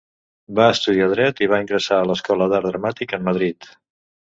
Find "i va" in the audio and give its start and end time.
1.47-1.59